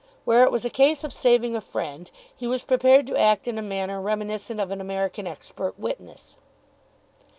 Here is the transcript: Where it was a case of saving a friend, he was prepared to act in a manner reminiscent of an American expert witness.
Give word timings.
Where 0.25 0.43
it 0.43 0.51
was 0.51 0.65
a 0.65 0.71
case 0.71 1.03
of 1.03 1.13
saving 1.13 1.55
a 1.55 1.61
friend, 1.61 2.09
he 2.35 2.47
was 2.47 2.63
prepared 2.63 3.05
to 3.05 3.19
act 3.19 3.47
in 3.47 3.59
a 3.59 3.61
manner 3.61 4.01
reminiscent 4.01 4.59
of 4.59 4.71
an 4.71 4.81
American 4.81 5.27
expert 5.27 5.77
witness. 5.77 6.35